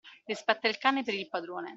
Rispetta 0.25 0.67
il 0.67 0.79
cane 0.79 1.03
per 1.03 1.13
il 1.13 1.29
padrone. 1.29 1.69